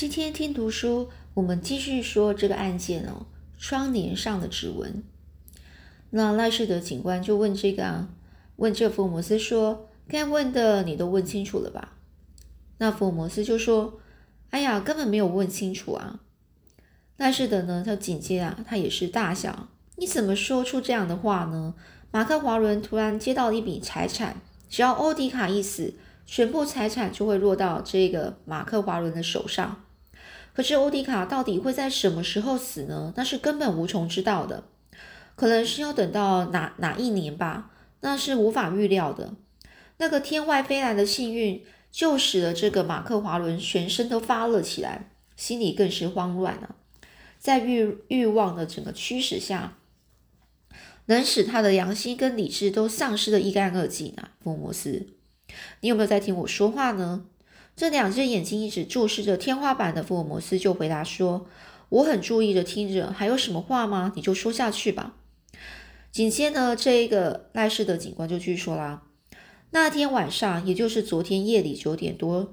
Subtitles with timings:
[0.00, 3.26] 今天听读书，我们继续说这个案件哦，
[3.58, 5.04] 窗帘上的指纹。
[6.08, 8.08] 那赖士德警官就问这个啊，
[8.56, 11.98] 问这福尔摩斯说：“该问的你都问清楚了吧？”
[12.80, 14.00] 那福尔摩斯就说
[14.48, 16.20] ：“哎呀，根本没有问清楚啊。”
[17.18, 21.74] 赖世德呢，他紧接啊，他也是大笑：“你怎么说出这样的话呢？”
[22.10, 24.40] 马克华伦突然接到了一笔财产，
[24.70, 25.92] 只要欧迪卡一死。
[26.24, 29.82] 全部财产就会落到这个马克华伦的手上。
[30.54, 33.12] 可是欧迪卡到底会在什么时候死呢？
[33.16, 34.64] 那是根本无从知道的，
[35.36, 39.34] 可能是要等到哪哪一年吧，那是无法预料的。
[39.98, 46.74] 那个天外飞来的幸运，就使得这个马克华伦全身都发了起来，心里更是慌乱了。
[47.38, 49.78] 在欲欲望的整个驱使下，
[51.06, 55.06] 能使他的良心跟理智都丧失的一干二净啊，福摩斯。
[55.80, 57.24] 你有没有在听我说话呢？
[57.80, 61.46] 这两只眼睛一直注视着天花板的福尔摩斯就回答说
[61.88, 64.12] ：“我很注意的听着，还有什么话吗？
[64.14, 65.14] 你就说下去吧。”
[66.12, 69.04] 紧接着，这一个赖氏的警官就继续说啦
[69.72, 72.52] ：“那天晚上，也就是昨天夜里九点多，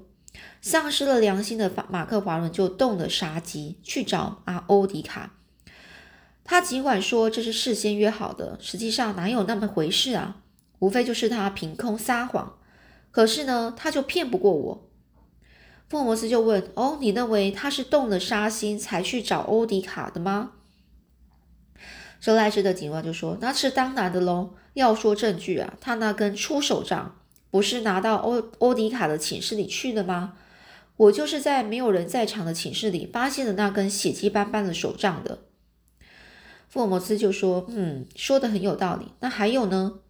[0.62, 5.34] 丧失了良心的法马克华伦就动了杀机去找阿欧迪卡。
[6.42, 10.38] 他尽管说这是事先约好的，实际上哪有那么回事啊？
[10.78, 12.54] 无非就是他凭空撒谎。”
[13.12, 14.87] 可是呢，他就骗不过我。
[15.88, 20.52] 福尔摩斯就问：“哦，你认为他是动了杀心才去找欧迪卡的吗？”
[22.20, 24.54] 这赖斯的警官就说：“那是当然的喽。
[24.74, 27.16] 要说证据啊，他那根出手杖
[27.50, 30.34] 不是拿到欧欧迪卡的寝室里去的吗？
[30.96, 35.38] 我就是在没有人在场的寝室里发现了那根血迹斑斑的手杖的。”
[36.68, 39.12] 福尔摩斯就说：“嗯，说的很有道理。
[39.20, 40.00] 那还有呢？”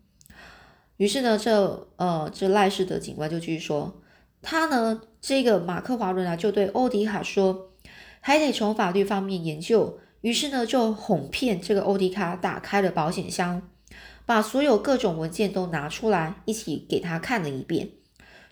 [0.96, 4.00] 于是呢，这呃，这赖氏的警官就继续说，
[4.42, 7.70] 他呢，这个马克华伦啊，就对欧迪卡说，
[8.20, 9.98] 还得从法律方面研究。
[10.20, 13.62] 于是呢，就哄骗这个欧迪卡打开了保险箱，
[14.26, 17.90] 把所有各种文件都拿出来，一起给他看了一遍。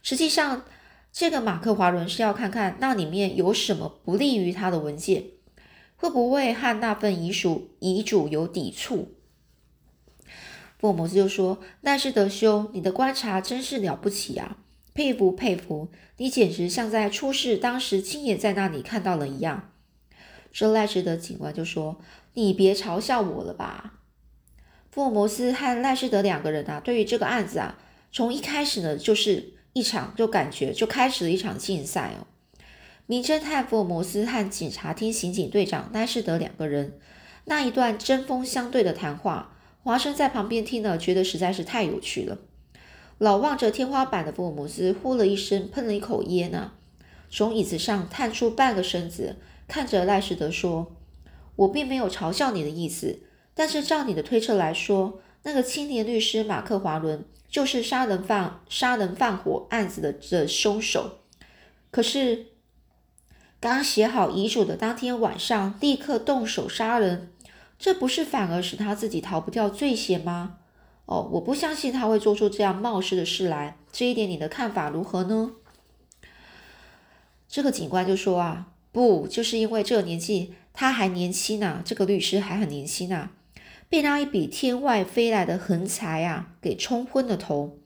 [0.03, 0.65] 实际上，
[1.13, 5.25] 这个马克华伦是要看看那里面有什么不利于他的文件，
[5.97, 9.15] 会不会和那份遗嘱遗嘱有抵触。
[10.79, 14.59] 福尔摩斯就说：“奈斯德兄，你的观察真是了不起啊，
[14.97, 15.91] 佩服佩服！
[16.17, 19.71] 你简直像在出事当时亲眼在那里看到了一样。”
[20.51, 22.01] 这赖士德警官就说
[22.33, 23.99] ：“你别嘲笑我了吧？”
[24.91, 27.79] 福尔摩斯和赖士德两个人啊，对于这个案子啊，
[28.11, 32.27] 从一开始呢，就是一场就感觉就开始了一场竞赛哦。
[33.05, 36.99] 名侦探福尔摩斯和警察厅刑警队长赖士德两个人
[37.45, 39.53] 那一段针锋相对的谈话。
[39.83, 42.39] 华生在旁边听了，觉得实在是太有趣了。
[43.19, 46.75] 老望着天花板的福尔摩斯呼了一声，喷了一口烟啊，
[47.31, 50.95] 从椅子上探出半个身子，看着赖士德说
[51.57, 53.21] ：“我并没有嘲笑你的意思，
[53.55, 61.21] 但是照你的推测来说，那个青年律师马克华伦就是杀人犯杀人放火案子的的凶手。
[61.91, 62.47] 可是
[63.59, 67.33] 刚写好遗嘱的当天晚上，立刻动手杀人。”
[67.79, 70.61] 这不是反而使他自己逃不掉罪嫌吗？
[71.07, 73.79] 哦，我不相信他会做出这样冒失的事来。
[73.91, 75.53] 这一点你的看法如何呢？
[77.49, 83.33] 这个警官就说啊，不，就是因为这个年纪他还年轻呢，这个律师还很年轻啊，
[83.89, 87.79] 被那一笔天外飞来的横财啊给冲昏了头，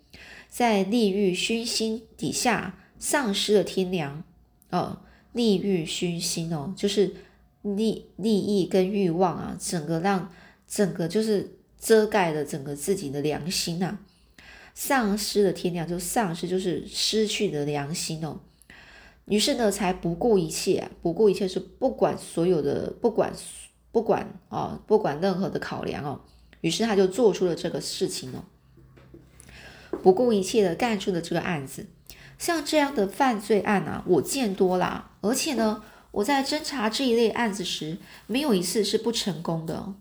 [0.49, 4.25] 在利欲熏心底下丧失了天良。
[4.71, 5.03] 哦，
[5.33, 7.15] 利欲熏心哦，就是。
[7.63, 10.33] 利利益跟欲望啊，整个让
[10.67, 13.99] 整个就是遮盖了整个自己的良心啊，
[14.75, 18.39] 丧失了天良，就丧失就是失去了良心哦。
[19.25, 23.33] 于是呢，才不顾一切，不顾一切是不管所有的，不管
[23.91, 26.21] 不管啊，不管任何的考量哦。
[26.61, 28.45] 于是他就做出了这个事情哦，
[30.03, 31.87] 不顾一切的干出了这个案子。
[32.39, 35.83] 像这样的犯罪案啊，我见多了，而且呢。
[36.13, 37.97] 我在侦查这一类案子时，
[38.27, 39.95] 没有一次是不成功的。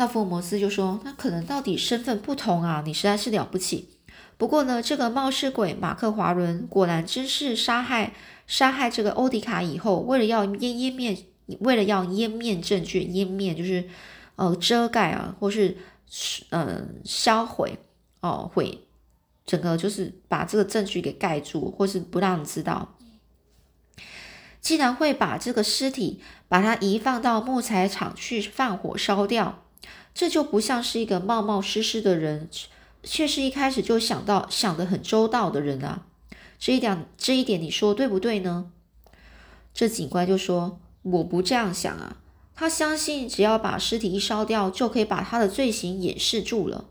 [0.00, 3.90] 那福尔摩斯就说：“那可能到底身份不同啊，你实在是了不起。
[4.38, 8.14] 不过呢，这个冒失鬼马克华伦果然真是杀害
[8.46, 11.26] 杀害这个欧迪卡以后，为了要湮湮灭，
[11.60, 13.90] 为了要湮灭证据，湮灭就是
[14.36, 15.76] 呃遮盖啊，或是
[16.48, 17.78] 呃销毁
[18.20, 18.86] 哦毁
[19.44, 22.96] 整个就是把这个证据给盖住，或是不让你知道。”
[24.62, 29.64] 竟然会把这个尸体把它移放到木材厂去放火烧掉，
[30.14, 32.48] 这就不像是一个冒冒失失的人，
[33.02, 36.06] 却是一开始就想到想得很周到的人啊！
[36.58, 38.70] 这一点这一点你说对不对呢？
[39.72, 42.16] 这警官就说：“我不这样想啊，
[42.54, 46.86] 他相信只要把尸体一烧掉，就可以把他的罪行掩饰住了。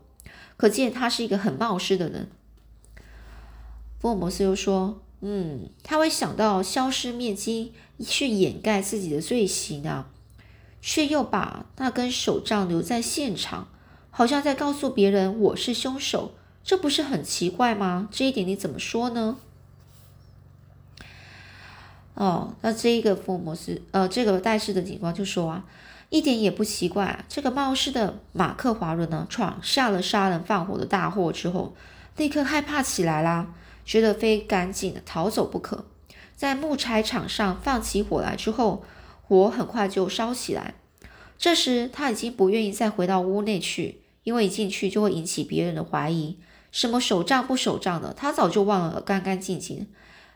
[0.56, 2.30] 可见他是一个很冒失的人。”
[4.00, 10.10] 福尔摩斯又说：“嗯，他会想到消失面积去掩盖自己的罪行啊，
[10.80, 13.68] 却又把那根手杖留在现场，
[14.10, 16.32] 好像在告诉别人我是凶手，
[16.62, 18.08] 这不是很奇怪吗？
[18.10, 19.36] 这一点你怎么说呢？”
[22.14, 25.64] 哦，那这一个福尔摩斯，呃，这个戴氏的警官就说啊，
[26.10, 31.74] 一点也不奇怪，这个冒失的马克华伦呢，闯下了杀人放火的大祸之后，
[32.16, 33.54] 立刻害怕起来啦。
[33.82, 35.84] 觉得非赶紧逃走不可，
[36.36, 38.84] 在木柴场上放起火来之后，
[39.30, 40.74] 火很快就烧起来。
[41.38, 46.40] 这时他已经不愿意再回到屋内去，因为一进去就会引起别人的怀疑。
[46.72, 49.86] 什么手杖不手杖的，他早就忘了干干净净，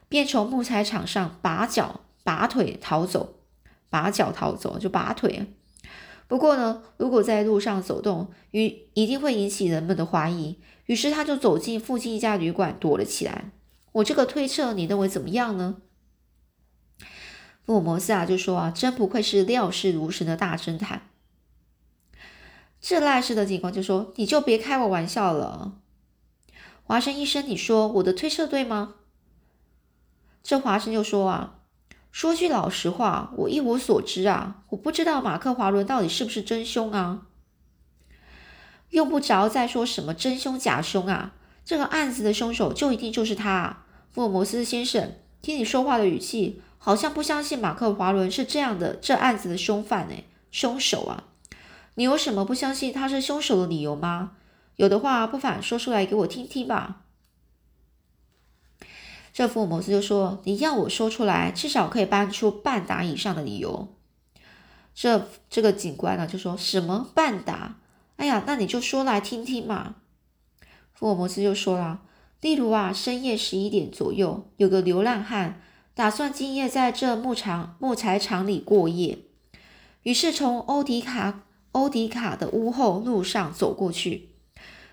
[0.08, 3.35] 便从木材场上拔脚拔腿逃走，
[3.91, 5.46] 拔脚逃走就拔腿。
[6.29, 10.58] 不过呢，如果在路上走动，与一定会引起人们的怀疑。
[10.87, 13.50] 于是他就走进附近一家旅馆躲了起来。
[13.91, 15.79] 我这个推测，你认为怎么样呢？
[17.64, 21.02] 福尔摩斯啊就说啊，真不愧是料事如神的大侦探。
[22.81, 25.78] 这赖氏的警官就说：“你就别开我玩笑了，
[26.82, 28.96] 华生医生，你说我的推测对吗？”
[30.44, 31.61] 这华生就说啊
[32.12, 37.28] ：“说句老实话，我一无所知啊，我不知道马克华伦到底是不是真凶啊。”
[38.90, 41.34] 用不着再说什么真凶假凶啊！
[41.64, 45.14] 这个案子的凶手就一定就是他，啊福尔摩斯先生。
[45.40, 50.14] 听你说话的语气，好像不相信马克华伦是这样的这案子的凶犯呢，
[50.50, 51.25] 凶手啊！
[51.94, 54.32] 你有什么不相信他是凶手的理由吗？
[54.76, 57.00] 有的话，不妨说出来给我听听吧。
[59.32, 63.88] 这福尔摩斯就说：“你要我说出来，至少可以搬出半打以上的理由。”
[64.94, 67.78] 这这个警官呢，就说什么半打？
[68.16, 69.94] 哎呀，那你就说来听听嘛。
[70.92, 72.02] 福尔摩斯就说了，
[72.42, 75.62] 例如啊，深夜十一点左右，有个流浪汉
[75.94, 79.19] 打算今夜在这木厂木材厂里过夜，
[80.02, 84.31] 于是从欧迪卡欧迪卡的屋后路上走过去。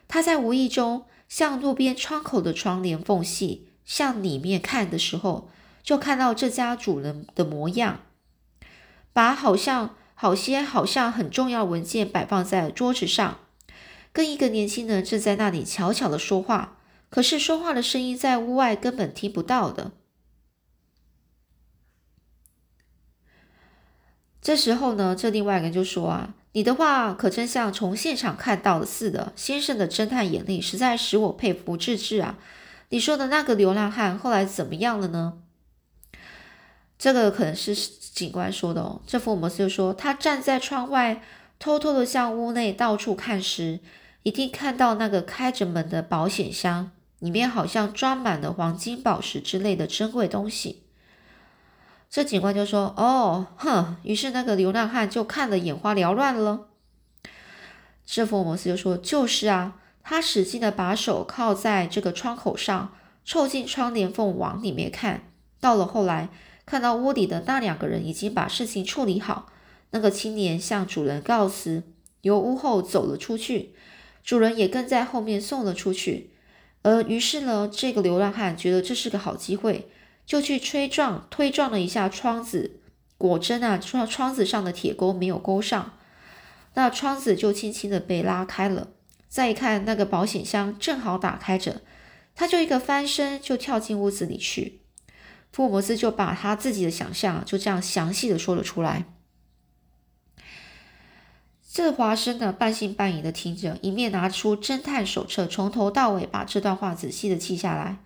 [0.07, 5.49] 他在无意中向路边窗口的窗帘缝隙向里面看的时候，
[5.81, 8.01] 就看到这家主人的模样，
[9.11, 9.95] 把好像。
[10.13, 13.39] 好些好像很重要文件摆放在桌子上，
[14.13, 16.77] 跟一个年轻人正在那里悄悄的说话，
[17.09, 19.93] 可是说话的声音在屋外根本听不到的。
[24.41, 32.39] 这时候呢，这另外一个人就说啊：“你的话可真像从现场看到的似的，先生的侦探眼力实在使我佩服至至啊！
[32.89, 35.33] 你说的那个流浪汉后来怎么样了呢？”
[36.97, 39.01] 这个可能是警官说的哦。
[39.07, 41.21] 这福尔摩斯就说，他站在窗外，
[41.59, 43.79] 偷偷的向屋内到处看时，
[44.23, 50.80] 一定看到那个开着门的保险箱，里面好像装满了黄金、宝石之类的珍贵东西。
[52.11, 56.67] 这警官就说：“哦，哼。”于是那个流浪汉就看得眼花缭乱了。
[58.05, 62.93] 这福尔摩斯就说：“就是啊，他使劲的把手靠在这个窗口上，
[63.25, 65.23] 凑近窗帘缝往里面看。
[65.59, 66.29] 到了后来。”
[66.63, 69.51] 看到屋里的那两个人已经把事情处理好，
[69.89, 71.83] 那个青年向主人告辞，
[72.21, 73.73] 由屋后走了出去，
[74.23, 76.29] 主人也跟在后面送了出去。
[76.83, 79.89] 而于是呢，这个流浪汉觉得这是个好机会，
[80.25, 82.79] 就去推撞推撞了一下窗子，
[83.17, 85.93] 果真啊，窗窗子上的铁钩没有勾上，
[86.73, 88.89] 那窗子就轻轻的被拉开了。
[89.27, 91.81] 再一看，那个保险箱正好打开着，
[92.35, 94.81] 他就一个翻身就跳进屋子里去。
[95.51, 99.05] 福尔摩斯就把他自己的想象就这样详细的说了出来。
[101.73, 107.97] 这华生呢，半信半疑的听着，一面拿出侦探手册，从头到尾把这段话仔细的记下来。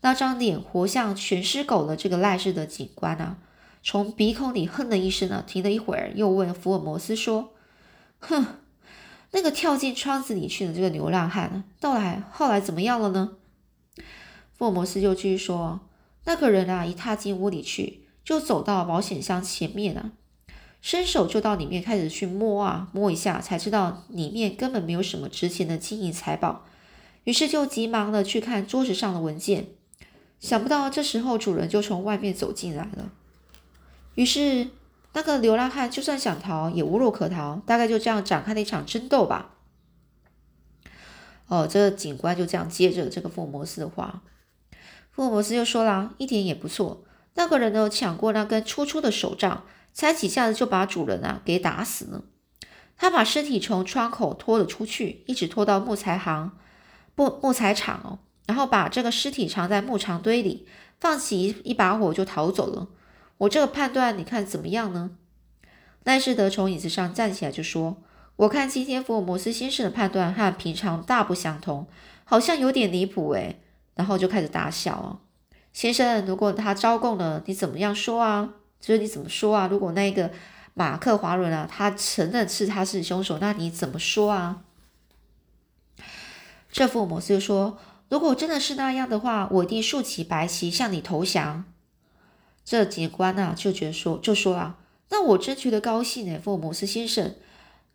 [0.00, 3.38] 那张脸活像全尸狗的这个赖氏的警官啊，
[3.82, 7.54] 从鼻孔里哼了一声呢，停了一会儿，又问福尔摩斯说
[8.20, 8.46] ：“哼，
[9.32, 13.32] 那个跳进窗子里去的这个流浪汉，到来后来怎么样了呢？”
[14.56, 15.80] 福尔摩斯就继续说。
[16.24, 20.10] 那个人啊，一踏进屋里去，就走到保险箱前面啊，
[20.82, 26.64] 伸手就到里面开始去摸啊，摸一下才知道里面根本没有什么值钱的金银财宝，
[27.22, 29.68] 于是就急忙的去看桌子上的文件，
[30.38, 33.10] 想不到这时候主人就从外面走进来了，
[34.14, 34.68] 于是
[35.14, 39.54] 那个流浪汉就算想逃也无路可逃，大概就这样展开了一场争斗吧。
[41.48, 44.22] 哦，这个警官就这样接着这个福尔摩斯的话。
[45.10, 52.24] 福尔摩斯又说了：“一点也不错，那个人呢抢过那根粗粗的手杖，才几下子就把主人啊给打死了。
[52.98, 56.52] 他把尸体从窗口拖了出去，一直拖到木材行、
[57.14, 60.66] 木木材厂哦，然后把这个尸体藏在木场堆里，
[60.98, 62.88] 放起一一把火就逃走了。
[63.38, 65.10] 我这个判断，你看怎么样呢？
[66.04, 67.96] 赖士德从椅子上站起来就说
[68.36, 71.88] ：“我看今天福尔摩斯先生的判断和平常大不相同，
[72.24, 73.60] 好像有点离谱诶。”
[73.96, 75.18] 然后就开始大笑啊。
[75.72, 78.54] 先生，如果他招供了，你怎么样说啊？
[78.78, 79.66] 就是你怎么说啊？
[79.68, 80.30] 如果那个
[80.74, 84.62] 马克华伦啊，他承认是他是凶手，那你怎么说啊？
[86.70, 91.64] 这福尔摩斯就说：“如果真的是那样的话，我一定竖起白旗向你投降。”
[92.64, 94.78] 这警官呢就觉得说，就说啊。
[95.08, 97.36] 那我真觉得高兴呢，福尔摩斯先生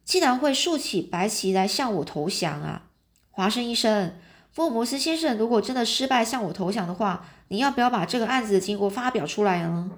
[0.06, 2.84] 竟然会竖起白旗来向我投降啊！
[3.32, 4.18] 华生医生，
[4.54, 9.92] 福尔摩斯先生如果真的失败向我投降的话，你要不要把这个案子的经过发表出来呢？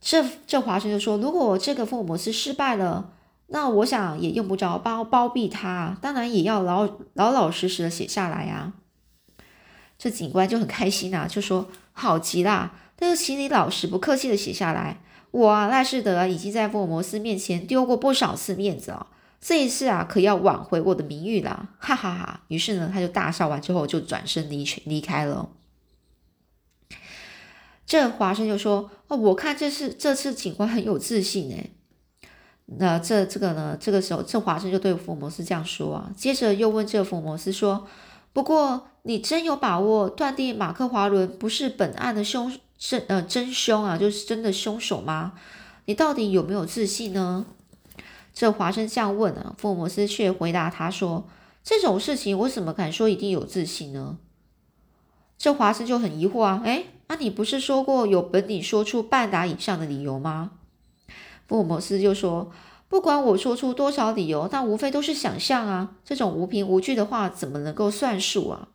[0.00, 3.12] 这这华生就说，如果这个福尔摩斯失败了，
[3.52, 8.72] 那我想也用不着包包庇他，当然也要老老老实实的写下来呀。
[9.98, 15.00] 这警官就很开心啊，就说好极啦，那就请你老实不客气的写下来。
[15.32, 19.08] 我啊，赖士德已经在福尔摩斯面前丢过不少次面子哦，
[19.40, 22.40] 这一次啊，可要挽回我的名誉了，哈哈哈！
[22.48, 25.50] 于是呢，他就大笑完之后，就转身离去离开了。
[27.84, 31.70] 这华生就说：“哦，我看这次这次警官很有自信哎。”
[32.78, 33.76] 那这这个呢？
[33.80, 37.86] 这个时候，这华生就对福尔摩斯这样说啊，接着又问这福尔摩斯说
[38.32, 45.32] ：“不过，你真有把握断定马克华伦不是本案的凶？”真呃真凶啊，就是真的凶手吗？
[45.84, 47.44] 你到底有没有自信呢？
[48.32, 51.28] 这华生这样问啊，福尔摩斯却回答他说
[51.62, 54.16] ：“这种事情我怎么敢说一定有自信呢？”
[55.36, 60.52] 这华生就很疑惑啊，哎，那你不是说过有本领说出半打以上的理由吗？
[61.50, 62.52] 福尔摩斯就说
[62.86, 68.68] ：“不管我说出多少理由，那无非都是想象啊，这种无凭无据的话怎么能够算数啊？”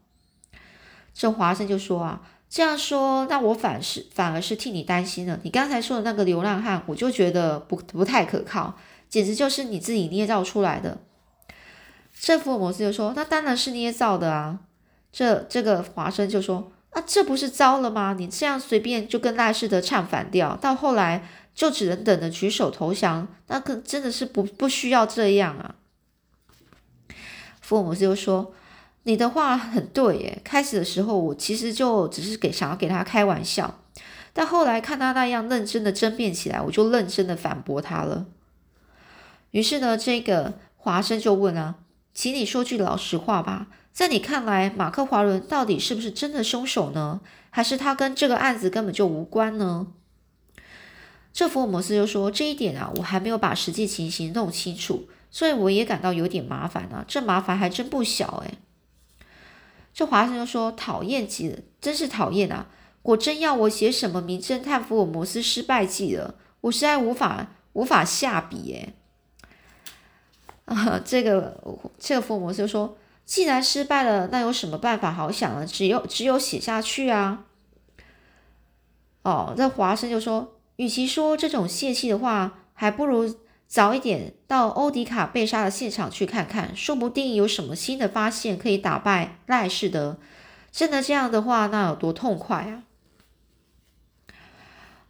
[1.15, 2.21] 这华生就说啊。
[2.47, 5.39] 这样说，那我反是反而是替你担心了。
[5.43, 8.75] 你刚才说的那个流浪汉，我就觉得不不太可靠，
[9.09, 10.99] 简直就是你自己捏造出来的。
[12.13, 14.59] 这福尔摩斯就说：“那当然是捏造的啊。”
[15.11, 18.15] 这这个华生就说：“啊，这不是糟了吗？
[18.17, 21.23] 你这样随便就跟赖士德唱反调，到后来
[21.55, 25.75] 就只能等着举手投降，那可真的是不不需要这样啊。”
[27.59, 28.53] 福尔摩斯就说。
[29.07, 33.81] 你的话很对耶，开始的时候我其实就只是给想要给他开玩笑，
[34.33, 38.25] 但后来看他那样认真的争辩起来，我就认真的反驳他了。
[39.51, 41.75] 于是呢，这个华生就问啊，
[42.15, 47.21] 请你说句老实话吧，在你看来，马克华伦到底是不是真的凶手呢？
[47.51, 49.85] 还是他跟这个案子根本就无关呢？
[51.35, 58.57] 这福尔摩斯就说这一点啊，我还没有把实际情形弄清楚，所以我也感到有点麻烦啊，这麻烦还真不小诶。
[59.93, 62.67] 这华生就说：“讨厌极了，真是讨厌啊！
[63.01, 68.93] 果真要我写什么名侦探福尔摩斯失败记了，我实在无法无法下笔诶。
[70.63, 71.61] 啊，这个
[71.99, 75.67] 这个福尔摩斯就说：“既然失败了，那有什么办法好想呢？
[75.67, 77.43] 只有只有写下去啊！”
[79.23, 83.35] 哦，这华生就说：“与其说这种泄气的话，还不如……”
[83.67, 90.17] 早一点到欧迪卡被杀的现场去看看，说不定有什么新的发现可以打败赖士德。
[90.71, 92.83] 真的这样的话，那有多痛快啊！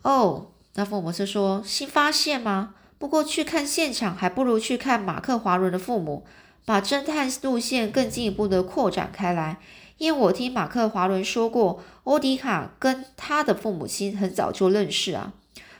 [0.04, 2.76] 哦，那福尔摩斯说：“新发现吗？
[2.98, 6.26] 不过去看现场还不如去看马克华伦的父母，
[6.64, 9.60] 把侦探路线更进一步的扩展开来。
[9.98, 15.34] 因为我听马克华伦说过，欧迪卡跟他的父母亲很早就认识啊。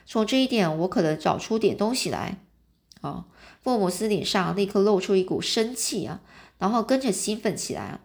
[0.06, 2.38] 从这一点，我可能找出点东西来。”
[3.02, 3.26] 哦，
[3.62, 6.20] 福尔摩斯脸上立刻露出一股生气啊，
[6.58, 8.00] 然后跟着兴奋起来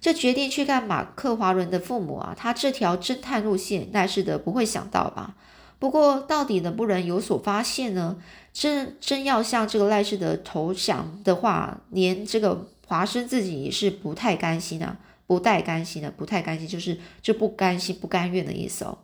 [0.00, 2.34] 这，决定去看马克华伦的父母啊。
[2.36, 5.36] 他这条侦探路线，赖士德不会想到吧？
[5.78, 8.16] 不过，到底能不能有所发现呢？
[8.52, 18.98] 真真要向这个赖世德投降的话，连这个华生自己也是不太甘心啊，不太甘心的，不太甘心，就是就不甘心、不甘愿的意思哦。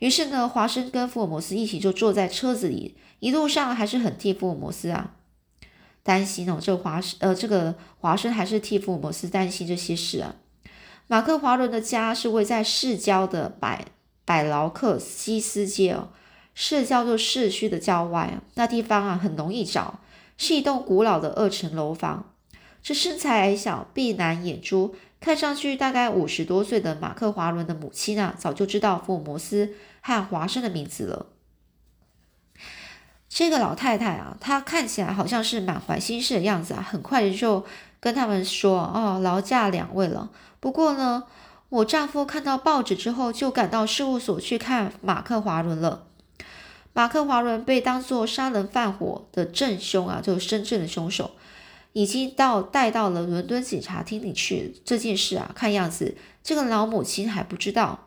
[0.00, 2.96] 于是呢，华生跟福尔摩斯一起就坐在车子里。
[3.20, 5.12] 一路上还是很替福尔摩斯啊
[6.02, 10.36] 担心哦，这华呃这个华生还是替福尔摩斯担心这些事啊。
[11.06, 13.84] 马克华伦的家是位在市郊的百
[14.24, 16.08] 百劳克西斯街哦，
[16.54, 20.00] 市叫做市区的郊外啊，那地方啊很容易找，
[20.38, 22.32] 是一栋古老的二层楼房。
[22.82, 31.26] 这身材矮小、碧蓝眼珠、看上去大概五十多岁的马克华伦的母亲啊，早就知道福尔摩斯和华生的名字了。
[33.28, 37.64] 这个老太太啊，她看起来好像是满怀心事的样子啊，很快就
[38.00, 40.30] 跟他们说：“哦，劳驾两位了。
[40.58, 41.24] 不过呢，
[41.68, 46.06] 我丈夫看到报纸之后，就赶到事务所去看马克华伦了。
[46.94, 51.32] 马克华伦被当作杀人放火的正凶啊，就是真正的凶手。”
[51.92, 58.06] 已经到带到了伦敦警察厅里去这件事啊，看样子这个老母亲还不知道。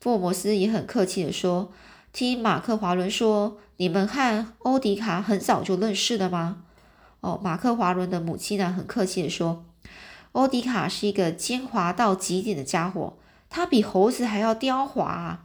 [0.00, 1.70] 福尔摩斯也很客气的说
[2.12, 6.64] ：“听马克华伦说，你们和欧迪卡很早就认识的吗？”
[7.22, 9.64] 哦，马克华伦的母亲呢，很客气的说
[10.32, 13.16] ：“欧迪卡是一个奸猾到极点的家伙，
[13.48, 15.04] 他比猴子还要刁滑。
[15.04, 15.44] 啊。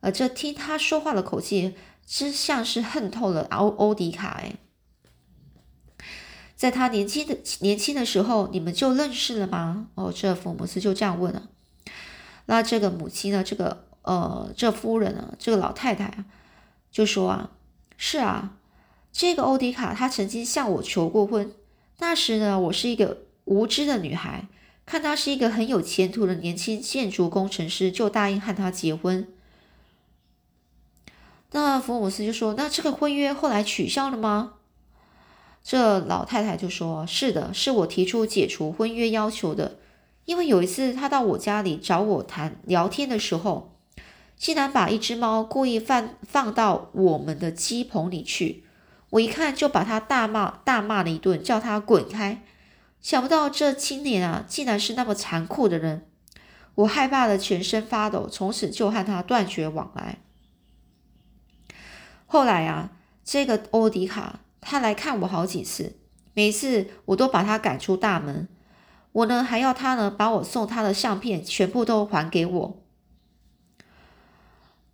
[0.00, 1.74] 呃，这听他说话的口气，
[2.06, 4.40] 真像是恨透了欧欧迪卡。
[4.42, 4.54] 哎。”
[6.58, 9.86] 在他年轻的年轻的时候，你们就认识了吗？
[9.94, 11.48] 哦，这福摩斯就这样问了。
[12.46, 13.44] 那这个母亲呢？
[13.44, 15.34] 这个呃，这夫人呢？
[15.38, 16.24] 这个老太太啊，
[16.90, 17.52] 就说啊，
[17.96, 18.56] 是啊，
[19.12, 21.52] 这个欧迪卡他曾经向我求过婚。
[21.98, 24.48] 那时呢，我是一个无知的女孩，
[24.84, 29.28] 看他是一个很有前途的年轻建筑工程师，就答应和他结婚。
[31.52, 34.54] 那福摩斯就说：“那这个婚约后来取消了吗？”
[35.70, 39.76] 这老太太就说：“是的，是我提出解除婚约要求的。
[40.24, 43.76] 因为有一次她到我家里找我谈聊天的时候，
[44.34, 48.64] 竟然把一只猫故意放放到我们的鸡棚里去。
[49.10, 52.42] 我一看就把他大骂大骂了一顿，叫他滚开。
[53.02, 56.06] 想不到这青年啊，竟然是那么残酷的人。
[56.76, 60.16] 我害怕的全身发抖，从此就和他断绝往来。
[62.24, 65.96] 后来啊，这个欧迪卡。”他来看我好几次，
[66.34, 68.48] 每次我都把他赶出大门。
[69.12, 72.82] 我呢还要他呢把我送他的相片全部都还给我。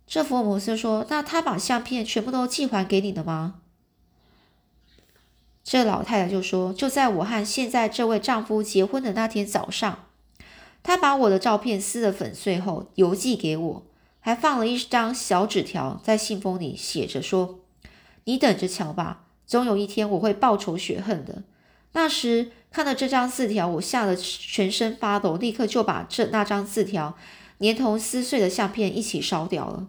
[0.07, 3.61] 这福尔摩斯说：“那他把相片全部都寄还给你的吗？”
[5.63, 10.05] 这老太太就说：“就在我和现在这位丈夫结婚的那天早上，
[10.83, 13.83] 他把我的照片撕得粉碎后邮寄给我，
[14.19, 17.61] 还放了一张小纸条在信封里，写着说
[18.25, 21.43] ：‘你等着瞧吧。’”总有一天我会报仇雪恨的。
[21.93, 27.15] 那时看到这张字条，我吓得全身发抖，立刻就把这那张字条
[27.57, 29.87] 连同撕碎的相片一起烧掉了。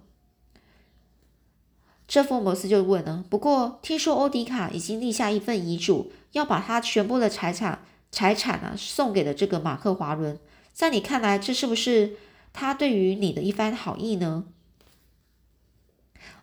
[2.07, 10.38] 这福摩斯就问了：“不过听说欧迪卡已经立下一份遗嘱，要把他全部的财产财产啊送给了这个马克华伦。
[10.73, 12.16] 在你看来，这是不是
[12.53, 14.45] 他对于你的一番好意呢？”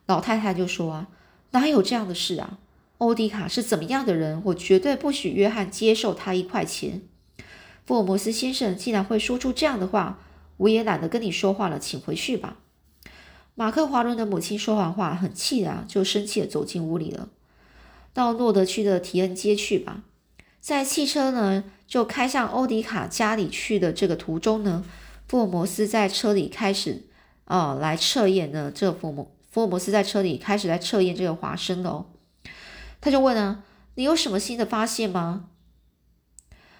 [0.07, 1.07] 老太太就说：“啊，
[1.51, 2.59] 哪有这样的事啊？”
[2.99, 4.41] 欧迪卡是怎么样的人？
[4.45, 7.01] 我绝对不许约翰接受他一块钱。
[7.85, 10.19] 福尔摩斯先生竟然会说出这样的话，
[10.57, 12.59] 我也懒得跟你说话了，请回去吧。
[13.55, 17.27] 马克华伦的母亲说完话，很气啊，就生气的走进屋里了。
[18.13, 20.03] 到诺德区的提恩街去吧。
[20.61, 24.85] 在汽车呢就开向欧迪卡家里去的这个途中呢，
[25.27, 27.03] 福尔摩斯在车里开始
[27.45, 28.71] 啊来测验呢。
[28.73, 32.05] 这福摩福尔摩斯在车里开始来测验这个华生的哦。
[33.03, 33.61] 他就问啊，
[33.95, 35.47] 你有什么新的发现吗？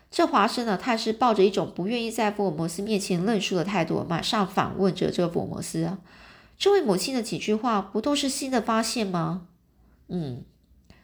[0.10, 5.98] 这华生呢，他是抱着一种不愿意在福尔摩斯面前认输的态度，马上反问着这个福尔摩斯啊，
[6.58, 9.48] 这位母亲的几句话不都是新的发现吗？
[10.08, 10.46] 嗯，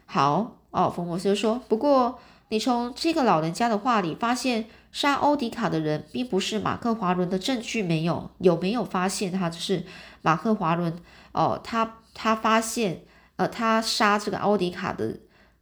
[0.05, 8.32] 好哦，福尔摩斯说，不过你从这个老人家的话里发现杀欧迪卡的人并不是马克华伦的证据没有？
[8.38, 9.84] 有没有发现他就是
[10.21, 10.97] 马克华伦？
[11.34, 13.03] 哦，他他发现。
[13.39, 15.17] 呃，他杀这个奥迪卡的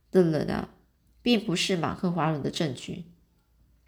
[0.10, 0.70] 的人啊，
[1.22, 3.06] 并不是马克华伦的证据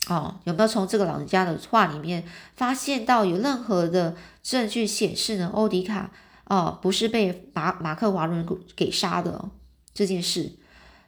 [0.07, 0.39] 哦。
[0.43, 2.23] 有没有从这个老人家的话里面
[2.55, 5.49] 发现到有任何的证据显示呢？
[5.55, 6.11] 奥迪卡
[6.45, 9.49] 哦，不是被马马克华伦给杀的
[9.91, 10.51] 这件事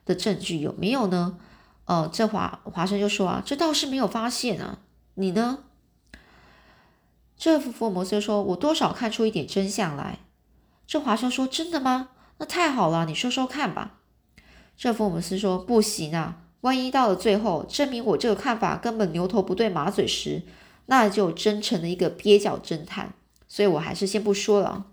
[0.04, 1.38] 的证据有没有呢？
[1.86, 4.80] 哦，这华华生就说啊，这倒是没有发现啊。
[5.14, 5.60] 你呢？
[7.38, 10.18] 这福尔摩斯说，我多少看出一点真相来。
[10.88, 12.10] 这华生说，真的吗？
[12.42, 14.00] 那太好了，你说说看吧。
[14.76, 20.42] 这福尔摩斯说：“不行啊，万一到了最后证明我这个看法根本牛头不对马嘴时，
[20.88, 23.14] 那就真成了一个蹩脚侦探。
[23.48, 24.88] 所以我还是先不说了。”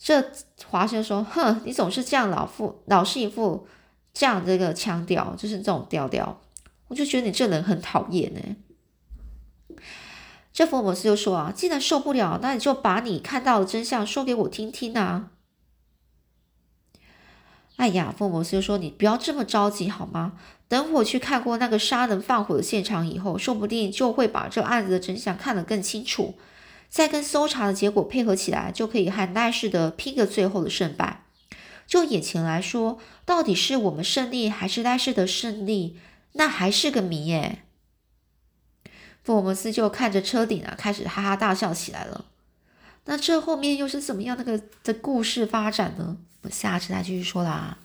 [0.00, 0.32] 这
[0.64, 3.68] 华生说：“哼，你总是这样老副老是一副
[4.14, 6.40] 这样这个腔调，就是这种调调，
[6.88, 9.76] 我就觉得你这人很讨厌呢。”
[10.54, 15.32] 这福尔摩斯就说：“啊，既然受不了，那你就把你看到的真相说给我听听啊。”
[17.76, 20.32] 哎呀，福摩斯就说：“你不要这么着急好吗？
[20.66, 26.34] 等我去看过那个杀人放火的现场以后，说不定就会把这案子的真相看得更清楚，
[26.88, 31.24] 再跟搜查的结果配合起来，就可以和赖氏的拼个最后的胜败。
[31.86, 35.98] 就眼前来说，到底是我们胜利还是赖氏的胜利，
[36.32, 37.58] 那还是个谜耶。
[39.22, 42.24] 福摩斯就看着车顶啊，开始哈哈大笑起来了。
[43.06, 46.16] 那这后面又是怎么样那个的故事发展呢？
[46.42, 47.78] 我们下次再继续说啦。